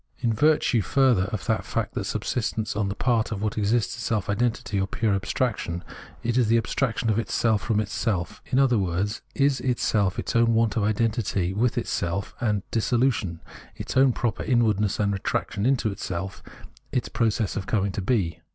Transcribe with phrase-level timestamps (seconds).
[0.17, 4.01] In virtue, further, of the fact that subsistence on the part of what exists is
[4.01, 5.83] self identity or pure abstraction,
[6.23, 10.55] it is the abstraction of itself from itself, in other words, is itself its own
[10.55, 13.41] want of identity with itself and dissolution—
[13.75, 16.41] its own proper inwardness and retraction into self—
[16.91, 18.39] its process of coming to be.